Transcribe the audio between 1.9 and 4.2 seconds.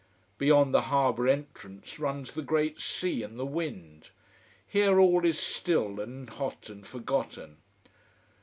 runs the great sea and the wind.